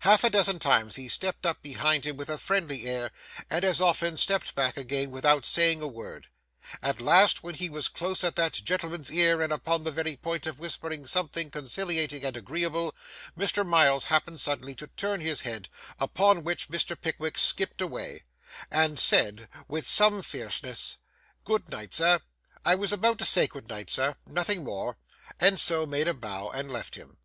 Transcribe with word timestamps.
Half 0.00 0.24
a 0.24 0.30
dozen 0.30 0.58
times 0.58 0.96
he 0.96 1.06
stepped 1.06 1.44
up 1.44 1.60
behind 1.60 2.04
him 2.06 2.16
with 2.16 2.30
a 2.30 2.38
friendly 2.38 2.86
air, 2.88 3.10
and 3.50 3.62
as 3.62 3.78
often 3.78 4.16
stepped 4.16 4.54
back 4.54 4.78
again 4.78 5.10
without 5.10 5.44
saying 5.44 5.82
a 5.82 5.86
word; 5.86 6.28
at 6.80 7.02
last, 7.02 7.42
when 7.42 7.56
he 7.56 7.68
was 7.68 7.86
close 7.88 8.24
at 8.24 8.36
that 8.36 8.54
gentleman's 8.54 9.10
ear 9.12 9.42
and 9.42 9.52
upon 9.52 9.84
the 9.84 9.90
very 9.92 10.16
point 10.16 10.46
of 10.46 10.58
whispering 10.58 11.06
something 11.06 11.50
conciliating 11.50 12.24
and 12.24 12.38
agreeable, 12.38 12.94
Mr. 13.36 13.66
Miles 13.66 14.04
happened 14.06 14.40
suddenly 14.40 14.74
to 14.74 14.86
turn 14.86 15.20
his 15.20 15.42
head, 15.42 15.68
upon 16.00 16.42
which 16.42 16.68
Mr. 16.70 16.98
Pickwick 16.98 17.36
skipped 17.36 17.82
away, 17.82 18.24
and 18.70 18.98
said 18.98 19.46
with 19.68 19.86
some 19.86 20.22
fierceness, 20.22 20.96
'Good 21.44 21.68
night, 21.68 21.92
sir—I 21.92 22.74
was 22.74 22.92
about 22.92 23.18
to 23.18 23.26
say 23.26 23.46
good 23.46 23.68
night, 23.68 23.90
sir,—nothing 23.90 24.64
more;' 24.64 24.96
and 25.38 25.60
so 25.60 25.84
made 25.84 26.08
a 26.08 26.14
bow 26.14 26.48
and 26.48 26.72
left 26.72 26.94
him. 26.94 27.18